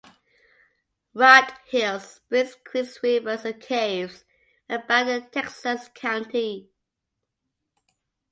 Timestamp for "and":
3.45-3.61